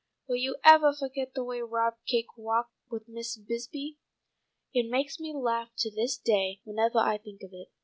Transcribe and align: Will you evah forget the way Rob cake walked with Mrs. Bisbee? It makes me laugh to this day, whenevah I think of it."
Will 0.27 0.37
you 0.37 0.55
evah 0.65 0.93
forget 0.97 1.35
the 1.35 1.43
way 1.43 1.61
Rob 1.61 1.93
cake 2.07 2.35
walked 2.35 2.73
with 2.89 3.05
Mrs. 3.07 3.45
Bisbee? 3.47 3.99
It 4.73 4.89
makes 4.89 5.19
me 5.19 5.31
laugh 5.31 5.69
to 5.77 5.91
this 5.93 6.17
day, 6.17 6.59
whenevah 6.65 7.05
I 7.07 7.19
think 7.19 7.43
of 7.43 7.51
it." 7.53 7.67